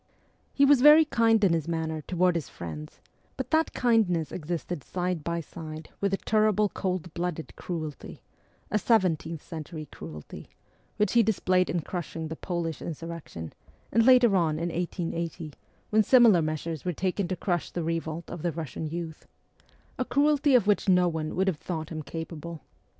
He 0.51 0.65
was 0.65 0.81
very 0.81 1.05
kind 1.05 1.43
in 1.43 1.53
his 1.53 1.67
manner 1.67 2.01
toward 2.01 2.33
his 2.33 2.49
friends, 2.49 3.01
but 3.37 3.51
that 3.51 3.71
kindness 3.73 4.31
existed 4.31 4.83
side 4.83 5.23
by 5.23 5.41
side 5.41 5.89
with 6.01 6.09
the 6.09 6.17
terrible 6.17 6.69
cold 6.69 7.13
blooded 7.13 7.55
cruelty 7.55 8.19
a 8.71 8.79
seventeenth 8.79 9.43
century 9.43 9.87
cruelty 9.91 10.49
which 10.97 11.13
he 11.13 11.21
displayed 11.21 11.69
in 11.69 11.81
crushing 11.81 12.29
the 12.29 12.35
Polish 12.35 12.81
insurrection, 12.81 13.53
and 13.91 14.03
later 14.03 14.35
on 14.35 14.57
in 14.57 14.69
1880, 14.69 15.53
when 15.91 16.01
similar 16.01 16.41
measures 16.41 16.83
were 16.83 16.93
taken 16.93 17.27
to 17.27 17.35
crush 17.35 17.69
the 17.69 17.83
revolt 17.83 18.27
of 18.31 18.41
the 18.41 18.51
Russian 18.51 18.87
youth 18.87 19.27
a 19.99 20.03
cruelty 20.03 20.55
of 20.55 20.65
which 20.65 20.89
no 20.89 21.07
one 21.07 21.35
would 21.35 21.47
have 21.47 21.57
thought 21.59 21.89
him 21.89 22.01
capable. 22.01 22.61